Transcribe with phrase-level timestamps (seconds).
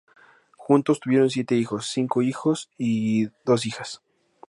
[0.57, 4.01] Juntos, tuvieron siete niños, cinco hijos y dos hijas.